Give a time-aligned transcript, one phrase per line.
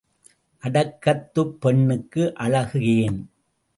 [0.63, 3.19] அடக்கத்துப் பெண்ணுக்கு அழகு ஏன்?